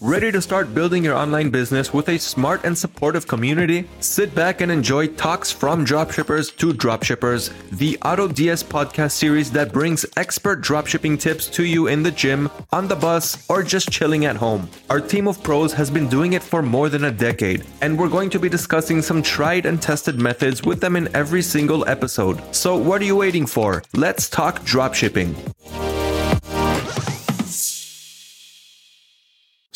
[0.00, 3.88] Ready to start building your online business with a smart and supportive community?
[3.98, 10.06] Sit back and enjoy talks from dropshippers to dropshippers, the AutoDS podcast series that brings
[10.16, 14.36] expert dropshipping tips to you in the gym, on the bus, or just chilling at
[14.36, 14.70] home.
[14.88, 18.08] Our team of pros has been doing it for more than a decade, and we're
[18.08, 22.40] going to be discussing some tried and tested methods with them in every single episode.
[22.54, 23.82] So, what are you waiting for?
[23.94, 25.87] Let's talk dropshipping.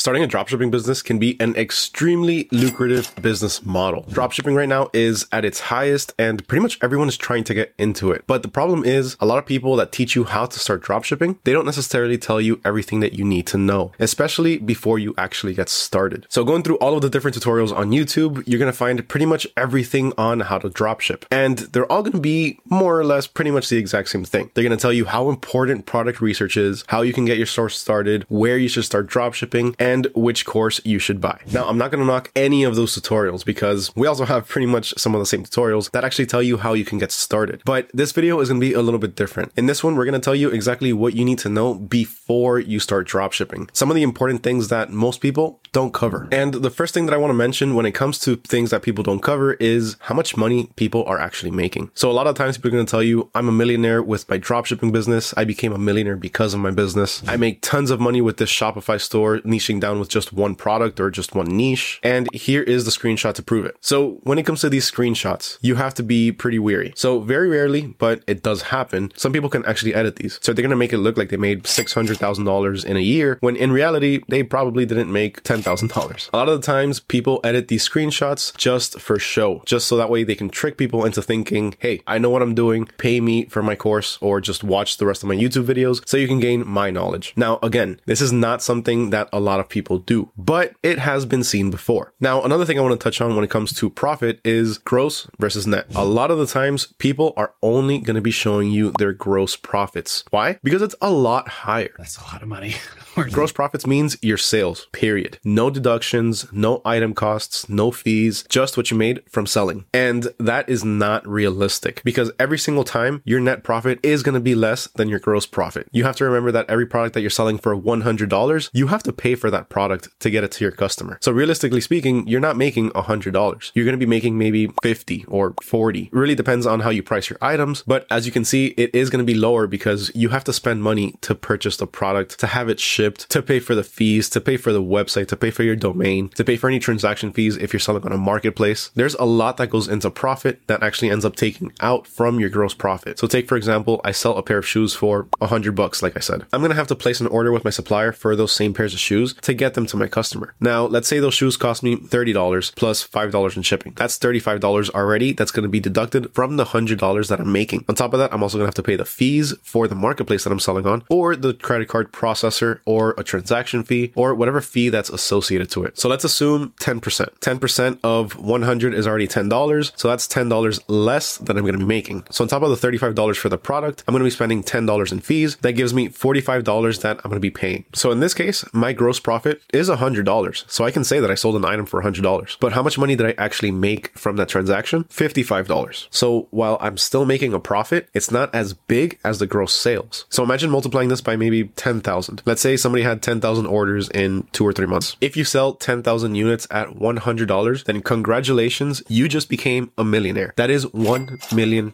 [0.03, 4.03] Starting a dropshipping business can be an extremely lucrative business model.
[4.11, 7.73] Dropshipping right now is at its highest and pretty much everyone is trying to get
[7.79, 8.25] into it.
[8.27, 11.39] But the problem is a lot of people that teach you how to start dropshipping,
[11.45, 15.55] they don't necessarily tell you everything that you need to know, especially before you actually
[15.55, 16.27] get started.
[16.29, 19.27] So going through all of the different tutorials on YouTube, you're going to find pretty
[19.27, 21.27] much everything on how to dropship.
[21.31, 24.51] And they're all going to be more or less pretty much the exact same thing.
[24.55, 27.47] They're going to tell you how important product research is, how you can get your
[27.47, 31.39] source started, where you should start dropshipping, and and which course you should buy.
[31.53, 34.67] Now, I'm not going to knock any of those tutorials because we also have pretty
[34.67, 37.63] much some of the same tutorials that actually tell you how you can get started.
[37.65, 39.53] But this video is going to be a little bit different.
[39.57, 42.59] In this one, we're going to tell you exactly what you need to know before
[42.59, 43.69] you start dropshipping.
[43.73, 46.29] Some of the important things that most people don't cover.
[46.31, 48.83] And the first thing that I want to mention when it comes to things that
[48.83, 51.91] people don't cover is how much money people are actually making.
[51.95, 54.29] So a lot of times people are going to tell you, I'm a millionaire with
[54.29, 55.35] my dropshipping business.
[55.37, 57.23] I became a millionaire because of my business.
[57.27, 60.99] I make tons of money with this Shopify store niching down with just one product
[60.99, 62.01] or just one niche.
[62.03, 63.77] And here is the screenshot to prove it.
[63.81, 66.93] So when it comes to these screenshots, you have to be pretty weary.
[66.97, 69.13] So very rarely, but it does happen.
[69.17, 70.39] Some people can actually edit these.
[70.41, 73.57] So they're going to make it look like they made $600,000 in a year when
[73.57, 76.31] in reality, they probably didn't make $10,000.
[76.33, 80.11] A lot of the times people edit these screenshots just for show, just so that
[80.11, 82.87] way they can trick people into thinking, Hey, I know what I'm doing.
[82.99, 86.17] Pay me for my course or just watch the rest of my YouTube videos so
[86.17, 87.33] you can gain my knowledge.
[87.37, 91.27] Now, again, this is not something that a lot of people do, but it has
[91.27, 92.13] been seen before.
[92.21, 95.27] Now, another thing I want to touch on when it comes to profit is gross
[95.41, 95.87] versus net.
[95.97, 99.57] A lot of the times people are only going to be showing you their gross
[99.57, 100.25] profits.
[100.31, 100.59] Why?
[100.63, 101.95] Because it's a lot higher.
[101.99, 102.77] That's a lot of money.
[103.15, 105.39] gross profits means your sales, period.
[105.45, 109.87] No deductions, no item costs, no fees, just what you made from selling.
[109.95, 114.41] And that is not realistic because every single time your net profit is going to
[114.41, 115.89] be less than your gross profit.
[115.93, 119.13] You have to remember that every product that you're selling for $100, you have to
[119.13, 121.19] pay for that product to get it to your customer.
[121.21, 123.73] So realistically speaking, you're not making a $100.
[123.75, 126.05] You're going to be making maybe 50 or 40.
[126.05, 127.83] It really depends on how you price your items.
[127.87, 130.53] But as you can see, it is going to be lower because you have to
[130.53, 134.29] spend money to purchase the product, to have it shipped, to pay for the fees,
[134.31, 137.33] to pay for the website, to pay for your domain, to pay for any transaction
[137.33, 138.91] fees if you're selling on a marketplace.
[138.95, 142.51] There's a lot that goes into profit that actually ends up taking out from your
[142.51, 143.19] gross profit.
[143.19, 146.17] So take, for example, I sell a pair of shoes for a hundred bucks, like
[146.17, 146.47] I said.
[146.53, 148.95] I'm going to have to place an order with my supplier for those same pairs
[148.95, 150.55] of shoes to get them to my customer.
[150.61, 153.93] Now, let's say those shoes cost me $30 plus $5 in shipping.
[153.97, 155.33] That's $35 already.
[155.33, 157.85] That's going to be deducted from the $100 that I'm making.
[157.89, 159.95] On top of that, I'm also going to have to pay the fees for the
[159.95, 164.35] marketplace that I'm selling on or the credit card processor or a transaction fee or
[164.35, 165.99] whatever fee that's associated to it.
[165.99, 167.01] So let's assume 10%.
[167.01, 169.93] 10% of 100 is already $10.
[169.97, 172.25] So that's $10 less than I'm going to be making.
[172.31, 175.13] So on top of the $35 for the product, I'm going to be spending $10
[175.13, 175.57] in fees.
[175.57, 177.85] That gives me $45 that I'm going to be paying.
[177.95, 179.32] So in this case, my gross profit
[179.73, 180.71] is $100.
[180.71, 182.57] So I can say that I sold an item for $100.
[182.61, 185.05] But how much money did I actually make from that transaction?
[185.05, 186.09] $55.
[186.11, 190.27] So while I'm still making a profit, it's not as big as the gross sales.
[190.29, 192.43] So imagine multiplying this by maybe 10,000.
[192.45, 195.17] Let's say somebody had 10,000 orders in two or three months.
[195.21, 200.55] If you sell 10,000 units at $100, then congratulations, you just became a millionaire.
[200.57, 201.93] That is $1 million.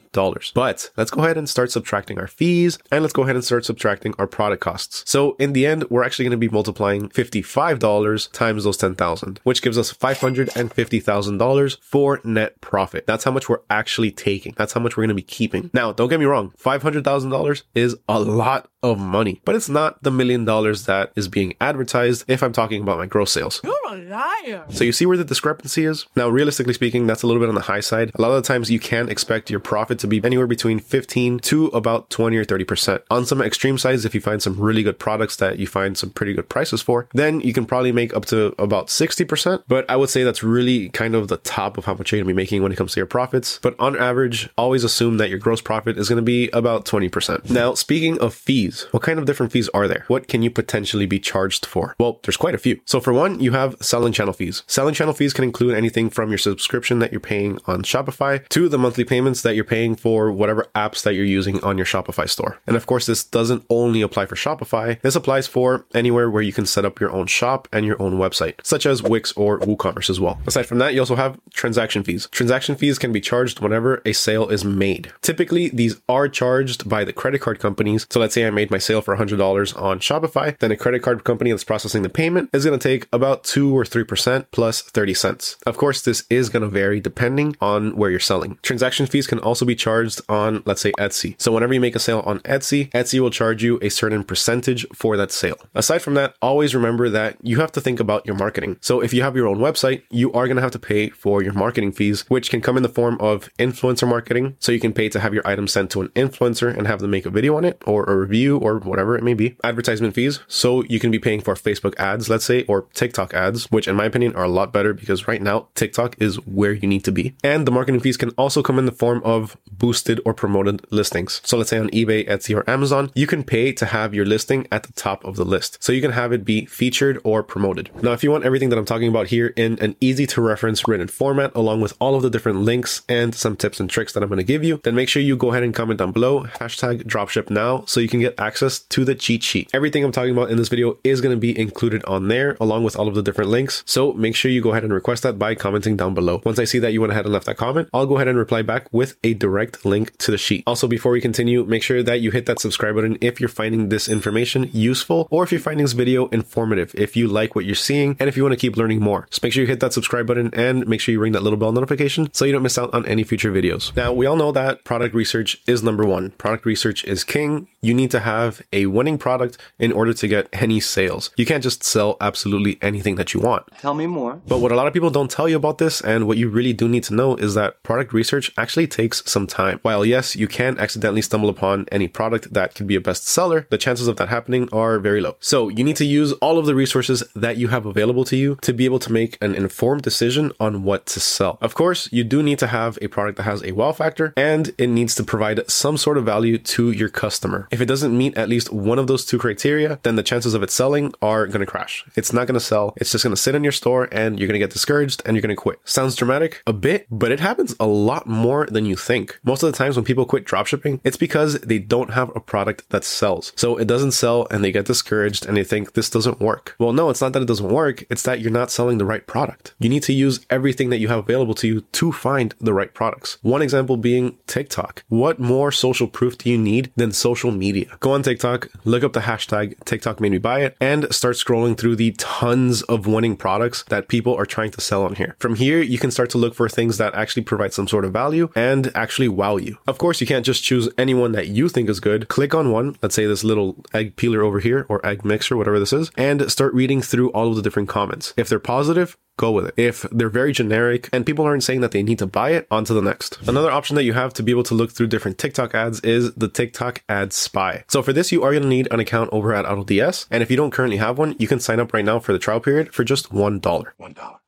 [0.55, 3.65] But let's go ahead and start subtracting our fees and let's go ahead and start
[3.65, 5.05] subtracting our product costs.
[5.07, 9.63] So in the end, we're actually going to be multiplying $55 times those 10,000, which
[9.63, 13.07] gives us $550,000 for net profit.
[13.07, 14.55] That's how much we're actually taking.
[14.57, 15.71] That's how much we're going to be keeping.
[15.73, 16.53] Now, don't get me wrong.
[16.59, 21.55] $500,000 is a lot of money, but it's not the million dollars that is being
[21.61, 23.61] advertised if I'm talking about my gross sales.
[23.65, 24.65] You're a liar.
[24.69, 26.07] So you see where the discrepancy is?
[26.15, 28.13] Now, realistically speaking, that's a little bit on the high side.
[28.15, 31.41] A lot of the times you can expect your profit to be anywhere between 15
[31.41, 33.03] to about 20 or 30%.
[33.11, 36.11] On some extreme sides, if you find some really good products that you find some
[36.11, 39.65] pretty good prices for, then you can probably make up to about 60%.
[39.67, 42.29] But I would say that's really kind of the top of how much you're going
[42.29, 43.59] to be making when it comes to your profits.
[43.61, 47.51] But on average, always assume that your gross profit is going to be about 20%.
[47.51, 48.87] Now, speaking of fees, fees.
[48.91, 50.05] What kind of different fees are there?
[50.09, 51.95] What can you potentially be charged for?
[51.99, 52.81] Well, there's quite a few.
[52.85, 54.63] So for one, you have selling channel fees.
[54.67, 58.69] Selling channel fees can include anything from your subscription that you're paying on Shopify to
[58.69, 62.29] the monthly payments that you're paying for whatever apps that you're using on your Shopify
[62.29, 62.59] store.
[62.67, 65.01] And of course, this doesn't only apply for Shopify.
[65.01, 68.19] This applies for anywhere where you can set up your own shop and your own
[68.19, 70.39] website, such as Wix or WooCommerce as well.
[70.47, 72.29] Aside from that, you also have transaction fees.
[72.31, 75.13] Transaction fees can be charged whenever a sale is made.
[75.23, 78.07] Typically, these are charged by the credit card companies.
[78.11, 81.23] So let's say I made my sale for $100 on Shopify, then a credit card
[81.23, 85.15] company that's processing the payment is going to take about 2 or 3% plus 30
[85.15, 85.57] cents.
[85.65, 88.59] Of course, this is going to vary depending on where you're selling.
[88.63, 91.41] Transaction fees can also be charged on, let's say, Etsy.
[91.41, 94.85] So whenever you make a sale on Etsy, Etsy will charge you a certain percentage
[94.93, 95.59] for that sale.
[95.77, 98.77] Aside from that, always remember that you have to think about your marketing.
[98.81, 101.45] So if you have your own website, you are going to have to pay for
[101.45, 104.57] your marketing fees, which can come in the form of influencer marketing.
[104.59, 107.13] So you can pay to have your item sent to an influencer and have them
[107.13, 109.57] make a video on it or a review or whatever it may be.
[109.65, 110.41] Advertisement fees.
[110.47, 113.97] So you can be paying for Facebook ads, let's say, or TikTok ads, which in
[113.97, 117.13] my opinion are a lot better because right now TikTok is where you need to
[117.13, 117.35] be.
[117.43, 121.41] And the marketing fees can also come in the form of boosted or promoted listings.
[121.45, 124.67] So let's say on eBay, Etsy, or Amazon, you can pay to have your listing
[124.71, 125.83] at the top of the list.
[125.83, 127.91] So you can have it be featured or promoted.
[128.03, 130.87] Now, if you want everything that I'm talking about here in an easy to reference
[130.87, 134.23] written format, along with all of the different links and some tips and tricks that
[134.23, 136.45] I'm going to give you, then make sure you go ahead and comment down below,
[136.45, 139.71] hashtag dropship now, so you can get access to the cheat sheet.
[139.73, 142.85] Everything I'm talking about in this video is going to be included on there, along
[142.85, 143.83] with all of the different links.
[143.87, 146.43] So make sure you go ahead and request that by commenting down below.
[146.45, 148.39] Once I see that you went ahead and left that comment, I'll go ahead and
[148.39, 150.65] reply back with a direct link to the sheet.
[150.67, 153.89] Also, before we continue, make sure that you hit that subscribe button if you're finding
[153.89, 157.75] this information useful or if you're finding this video informative, if you like what you're
[157.75, 159.27] seeing, and if you want to keep learning more.
[159.31, 161.59] So make sure you hit that subscribe button and make sure you ring that little
[161.59, 163.95] bell notification so you don't miss out on any future videos.
[163.97, 166.31] Now, we all know that product research is number one.
[166.33, 167.69] Product research is king.
[167.81, 171.31] You need to have a winning product in order to get any sales.
[171.37, 173.63] You can't just sell absolutely anything that you want.
[173.81, 174.35] Tell me more.
[174.47, 176.73] But what a lot of people don't tell you about this, and what you really
[176.73, 179.79] do need to know, is that product research actually takes some time.
[179.83, 183.79] While yes, you can accidentally stumble upon any product that could be a bestseller, the
[183.79, 185.37] chances of that happening are very low.
[185.41, 188.59] So you need to use all of the resources that you have available to you
[188.63, 191.59] to be able to make an informed decision on what to sell.
[191.61, 194.73] Of course, you do need to have a product that has a wow factor and
[194.79, 197.69] it needs to provide some sort of value to your customer.
[197.71, 200.63] If it doesn't meet at least one of those two criteria, then the chances of
[200.63, 202.05] it selling are going to crash.
[202.17, 202.93] It's not going to sell.
[202.97, 205.37] It's just going to sit in your store and you're going to get discouraged and
[205.37, 205.79] you're going to quit.
[205.85, 206.63] Sounds dramatic?
[206.67, 209.39] A bit, but it happens a lot more than you think.
[209.45, 212.89] Most of the times when people quit dropshipping, it's because they don't have a product
[212.91, 213.53] that sells.
[213.57, 216.75] So it doesn't sell and they get discouraged and they think this doesn't work.
[216.79, 218.05] Well, no, it's not that it doesn't work.
[218.11, 219.75] It's that you're not selling the right product.
[219.79, 222.93] You need to use everything that you have available to you to find the right
[222.93, 223.39] products.
[223.43, 225.05] One example being TikTok.
[225.09, 227.97] What more social proof do you need than social media?
[228.09, 231.77] Go on TikTok, look up the hashtag TikTok made me buy it and start scrolling
[231.77, 235.37] through the tons of winning products that people are trying to sell on here.
[235.39, 238.15] From here, you can start to look for things that actually provide some sort of
[238.15, 239.77] value and actually wow you.
[239.87, 242.29] Of course, you can't just choose anyone that you think is good.
[242.29, 245.79] Click on one, let's say this little egg peeler over here or egg mixer, whatever
[245.79, 248.33] this is, and start reading through all of the different comments.
[248.39, 249.75] If they're positive, go with it.
[249.79, 252.85] If they're very generic and people aren't saying that they need to buy it, on
[252.85, 253.39] to the next.
[253.49, 256.35] Another option that you have to be able to look through different TikTok ads is
[256.35, 257.85] the TikTok Ad Spy.
[257.89, 260.27] So for this, you are going to need an account over at AutoDS.
[260.31, 262.39] And if you don't currently have one, you can sign up right now for the
[262.39, 263.61] trial period for just $1.
[263.61, 264.39] $1.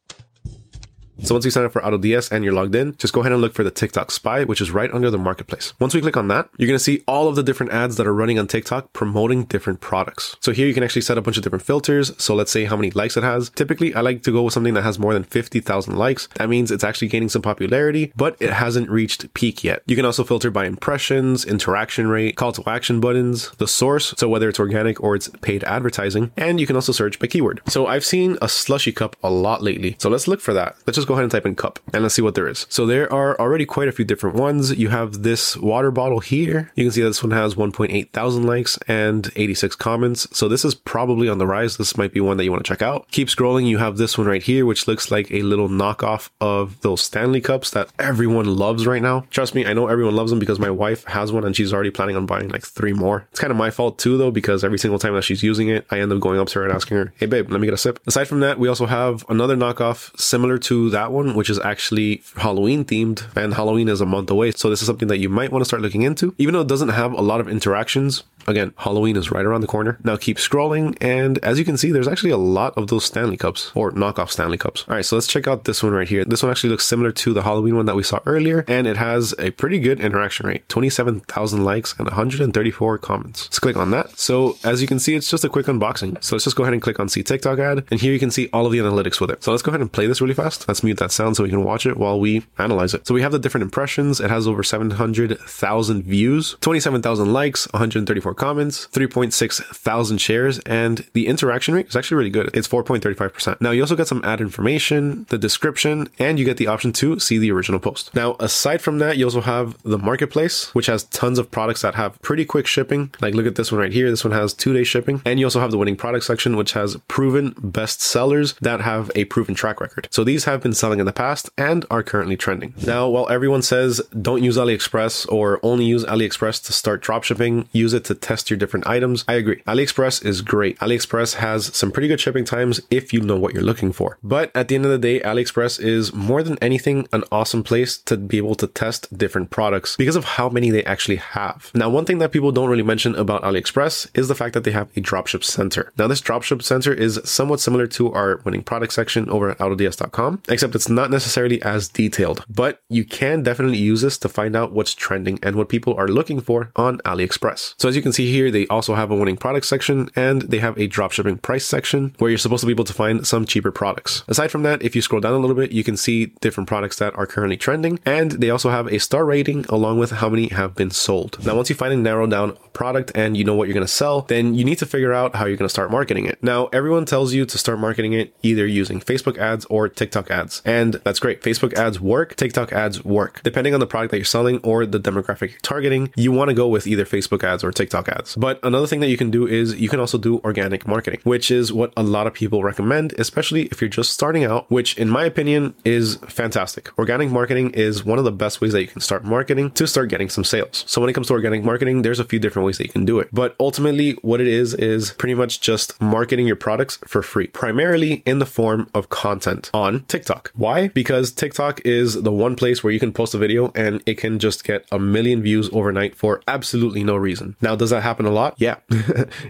[1.25, 3.41] So once you sign up for AutoDS and you're logged in, just go ahead and
[3.41, 5.73] look for the TikTok Spy, which is right under the marketplace.
[5.79, 8.07] Once we click on that, you're going to see all of the different ads that
[8.07, 10.37] are running on TikTok promoting different products.
[10.41, 12.13] So here you can actually set a bunch of different filters.
[12.23, 13.51] So let's say how many likes it has.
[13.51, 16.29] Typically, I like to go with something that has more than 50,000 likes.
[16.37, 19.83] That means it's actually gaining some popularity, but it hasn't reached peak yet.
[19.87, 24.29] You can also filter by impressions, interaction rate, call to action buttons, the source, so
[24.29, 27.61] whether it's organic or it's paid advertising, and you can also search by keyword.
[27.67, 29.97] So I've seen a slushy cup a lot lately.
[29.99, 30.77] So let's look for that.
[30.87, 32.67] Let's just go ahead and type in cup and let's see what there is.
[32.71, 34.71] So there are already quite a few different ones.
[34.79, 36.71] You have this water bottle here.
[36.77, 40.29] You can see this one has 1.8 thousand likes and 86 comments.
[40.33, 41.77] So this is probably on the rise.
[41.79, 43.09] This might be one that you want to check out.
[43.11, 43.67] Keep scrolling.
[43.67, 47.41] You have this one right here, which looks like a little knockoff of those Stanley
[47.41, 49.25] cups that everyone loves right now.
[49.31, 51.91] Trust me, I know everyone loves them because my wife has one and she's already
[51.91, 53.27] planning on buying like three more.
[53.33, 55.87] It's kind of my fault too, though, because every single time that she's using it,
[55.91, 57.75] I end up going up to her and asking her, Hey babe, let me get
[57.75, 57.99] a sip.
[58.07, 62.23] Aside from that, we also have another knockoff similar to that one, which is actually
[62.37, 64.51] Halloween themed, and Halloween is a month away.
[64.53, 66.35] So this is something that you might want to start looking into.
[66.39, 69.67] Even though it doesn't have a lot of interactions, Again, Halloween is right around the
[69.67, 69.99] corner.
[70.05, 73.37] Now keep scrolling, and as you can see, there's actually a lot of those Stanley
[73.37, 74.85] Cups or knockoff Stanley Cups.
[74.89, 76.25] All right, so let's check out this one right here.
[76.25, 78.97] This one actually looks similar to the Halloween one that we saw earlier, and it
[78.97, 83.47] has a pretty good interaction rate 27,000 likes and 134 comments.
[83.47, 84.19] Let's click on that.
[84.19, 86.23] So as you can see, it's just a quick unboxing.
[86.23, 88.31] So let's just go ahead and click on see TikTok ad, and here you can
[88.31, 89.45] see all of the analytics with it.
[89.45, 90.67] So let's go ahead and play this really fast.
[90.69, 93.07] Let's mute that sound so we can watch it while we analyze it.
[93.07, 94.21] So we have the different impressions.
[94.21, 101.75] It has over 700,000 views, 27,000 likes, 134 comments, 3.6 thousand shares, and the interaction
[101.75, 102.51] rate is actually really good.
[102.55, 103.61] It's 4.35%.
[103.61, 107.21] Now you also get some ad information, the description, and you get the option to
[107.21, 108.15] see the original post.
[108.15, 111.95] Now, aside from that, you also have the marketplace, which has tons of products that
[111.97, 113.13] have pretty quick shipping.
[113.21, 114.09] Like look at this one right here.
[114.11, 115.21] This one has two day shipping.
[115.27, 119.11] And you also have the winning product section, which has proven best sellers that have
[119.15, 120.09] a proven track record.
[120.11, 122.73] So these have been selling in the past and are currently trending.
[122.87, 127.93] Now, while everyone says don't use AliExpress or only use AliExpress to start dropshipping, use
[127.93, 129.63] it to test your different items, I agree.
[129.67, 130.79] AliExpress is great.
[130.79, 134.19] AliExpress has some pretty good shipping times if you know what you're looking for.
[134.23, 137.99] But at the end of the day, AliExpress is more than anything an awesome place
[137.99, 141.71] to be able to test different products because of how many they actually have.
[141.75, 144.71] Now, one thing that people don't really mention about AliExpress is the fact that they
[144.73, 145.93] have a dropship center.
[145.99, 150.43] Now, this dropship center is somewhat similar to our winning product section over at autods.com,
[150.49, 154.73] except it's not necessarily as detailed, but you can definitely use this to find out
[154.73, 157.75] what's trending and what people are looking for on AliExpress.
[157.79, 160.59] So as you can see here, they also have a winning product section and they
[160.59, 163.71] have a dropshipping price section where you're supposed to be able to find some cheaper
[163.71, 164.25] products.
[164.29, 166.97] Aside from that, if you scroll down a little bit, you can see different products
[166.97, 170.49] that are currently trending and they also have a star rating along with how many
[170.49, 171.45] have been sold.
[171.45, 173.87] Now, once you find and narrow down a product and you know what you're going
[173.87, 176.43] to sell, then you need to figure out how you're going to start marketing it.
[176.43, 180.63] Now, everyone tells you to start marketing it either using Facebook ads or TikTok ads.
[180.65, 181.43] And that's great.
[181.43, 183.43] Facebook ads work, TikTok ads work.
[183.43, 186.69] Depending on the product that you're selling or the demographic targeting, you want to go
[186.69, 188.35] with either Facebook ads or TikTok ads.
[188.37, 191.51] But another thing that you can do is you can also do organic marketing, which
[191.51, 195.09] is what a lot of people recommend, especially if you're just starting out, which in
[195.09, 196.97] my opinion is fantastic.
[196.99, 200.09] Organic marketing is one of the best ways that you can start marketing to start
[200.09, 200.85] getting some sales.
[200.87, 203.05] So when it comes to organic marketing, there's a few different ways that you can
[203.05, 203.29] do it.
[203.33, 208.23] But ultimately, what it is is pretty much just marketing your products for free, primarily
[208.27, 210.53] in the form of content on TikTok.
[210.55, 210.89] Why?
[210.89, 214.39] Because TikTok is the one place where you can post a video and it can
[214.39, 217.57] just get a million views overnight for absolutely no reason.
[217.61, 218.55] Now, does that happen a lot?
[218.59, 218.77] Yeah,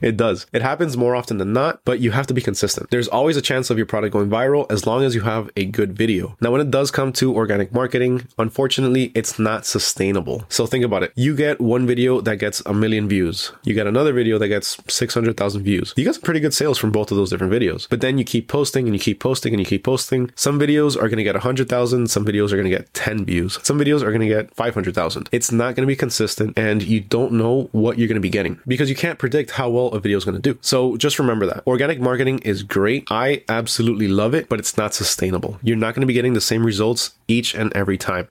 [0.03, 0.47] it does.
[0.53, 2.91] It happens more often than not, but you have to be consistent.
[2.91, 5.65] There's always a chance of your product going viral as long as you have a
[5.65, 6.37] good video.
[6.41, 10.45] Now, when it does come to organic marketing, unfortunately, it's not sustainable.
[10.49, 11.13] So think about it.
[11.15, 13.53] You get one video that gets a million views.
[13.65, 15.95] You get another video that gets 600,000 views.
[15.97, 17.89] You get some pretty good sales from both of those different videos.
[17.89, 20.31] But then you keep posting and you keep posting and you keep posting.
[20.35, 22.11] Some videos are going to get 100,000.
[22.11, 23.59] Some videos are going to get 10 views.
[23.63, 25.29] Some videos are going to get 500,000.
[25.33, 28.30] It's not going to be consistent and you don't know what you're going to be
[28.31, 30.59] getting because you can't predict how well a video is going to do.
[30.63, 33.07] So just remember that organic marketing is great.
[33.11, 35.59] I absolutely love it, but it's not sustainable.
[35.63, 38.29] You're not going to be getting the same results each and every time.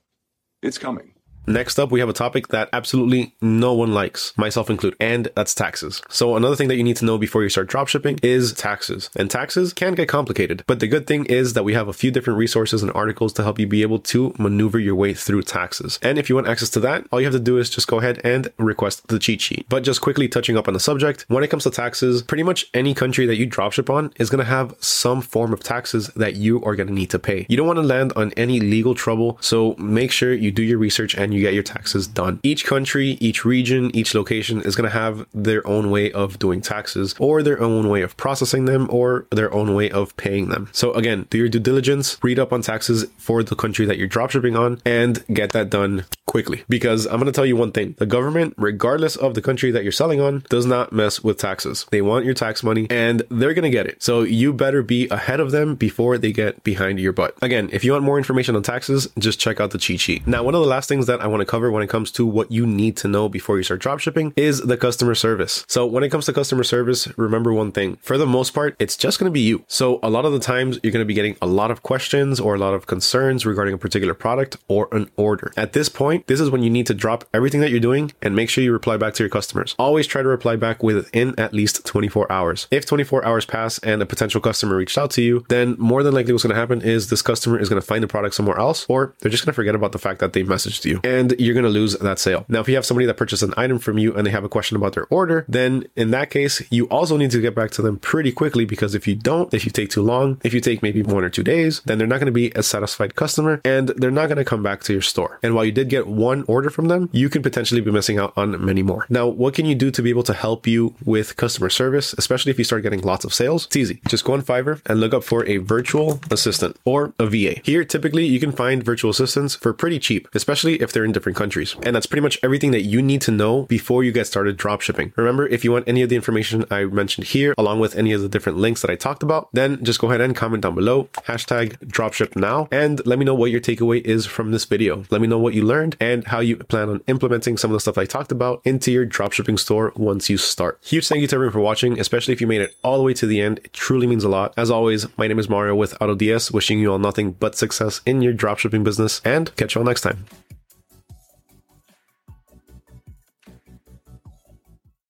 [0.62, 1.14] It's coming.
[1.50, 5.56] Next up, we have a topic that absolutely no one likes, myself included, and that's
[5.56, 6.00] taxes.
[6.08, 9.10] So another thing that you need to know before you start dropshipping is taxes.
[9.16, 12.12] And taxes can get complicated, but the good thing is that we have a few
[12.12, 15.98] different resources and articles to help you be able to maneuver your way through taxes.
[16.04, 17.98] And if you want access to that, all you have to do is just go
[17.98, 19.66] ahead and request the cheat sheet.
[19.70, 22.68] But just quickly touching up on the subject, when it comes to taxes, pretty much
[22.76, 26.36] any country that you dropship on is going to have some form of taxes that
[26.36, 27.48] you are going to need to pay.
[27.50, 30.78] You don't want to land on any legal trouble, so make sure you do your
[30.78, 32.40] research and you get your taxes done.
[32.44, 36.62] Each country, each region, each location is going to have their own way of doing
[36.62, 40.70] taxes or their own way of processing them or their own way of paying them.
[40.72, 44.08] So again, do your due diligence, read up on taxes for the country that you're
[44.08, 47.96] dropshipping on and get that done quickly because I'm going to tell you one thing.
[47.98, 51.88] The government, regardless of the country that you're selling on, does not mess with taxes.
[51.90, 54.04] They want your tax money and they're going to get it.
[54.04, 57.36] So you better be ahead of them before they get behind your butt.
[57.42, 60.28] Again, if you want more information on taxes, just check out the cheat sheet.
[60.28, 62.28] Now, one of the last things that I want to cover when it comes to
[62.28, 65.66] what you need to know before you start dropshipping is the customer service.
[65.68, 67.98] So when it comes to customer service, remember one thing.
[68.04, 69.64] For the most part, it's just going to be you.
[69.68, 72.40] So a lot of the times you're going to be getting a lot of questions
[72.40, 75.52] or a lot of concerns regarding a particular product or an order.
[75.58, 78.36] At this point, this is when you need to drop everything that you're doing and
[78.36, 79.76] make sure you reply back to your customers.
[79.80, 82.68] Always try to reply back within at least 24 hours.
[82.72, 86.14] If 24 hours pass and a potential customer reached out to you, then more than
[86.14, 88.58] likely what's going to happen is this customer is going to find the product somewhere
[88.58, 91.00] else or they're just going to forget about the fact that they messaged you.
[91.04, 92.46] and you're going to lose that sale.
[92.48, 94.50] Now, if you have somebody that purchased an item from you and they have a
[94.50, 97.82] question about their order, then in that case, you also need to get back to
[97.82, 100.82] them pretty quickly because if you don't, if you take too long, if you take
[100.82, 103.90] maybe one or two days, then they're not going to be a satisfied customer and
[103.90, 105.40] they're not going to come back to your store.
[105.44, 108.34] And while you did get one order from them, you can potentially be missing out
[108.36, 109.06] on many more.
[109.10, 112.52] Now, what can you do to be able to help you with customer service, especially
[112.52, 113.66] if you start getting lots of sales?
[113.66, 114.02] It's easy.
[114.08, 117.62] Just go on Fiverr and look up for a virtual assistant or a VA.
[117.64, 121.38] Here, typically, you can find virtual assistants for pretty cheap, especially if they're in different
[121.38, 121.76] countries.
[121.84, 125.16] And that's pretty much everything that you need to know before you get started dropshipping.
[125.16, 128.22] Remember, if you want any of the information I mentioned here, along with any of
[128.22, 131.10] the different links that I talked about, then just go ahead and comment down below,
[131.26, 135.04] hashtag dropship now, and let me know what your takeaway is from this video.
[135.10, 137.80] Let me know what you learned and how you plan on implementing some of the
[137.80, 140.80] stuff I talked about into your dropshipping store once you start.
[140.84, 143.14] Huge thank you to everyone for watching, especially if you made it all the way
[143.16, 143.60] to the end.
[143.60, 144.54] It truly means a lot.
[144.58, 148.22] As always, my name is Mario with AutoDS, wishing you all nothing but success in
[148.22, 150.26] your dropshipping business and catch you all next time.